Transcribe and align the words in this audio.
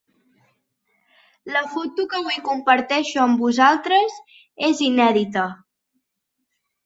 La 1.55 1.61
foto 1.73 2.05
que 2.13 2.17
avui 2.21 2.39
comparteixo 2.47 3.21
amb 3.25 3.43
vosaltres 3.45 4.17
és 4.69 4.81
inèdita. 4.89 5.45